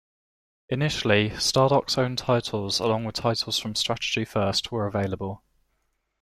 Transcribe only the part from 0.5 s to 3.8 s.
Initially, Stardock's own titles along with titles from